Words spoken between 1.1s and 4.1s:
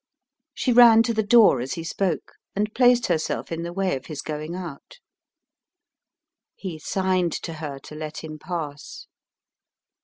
the door as he spoke, and placed herself in the way of